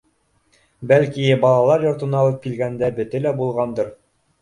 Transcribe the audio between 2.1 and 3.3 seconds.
алып килгәндә бете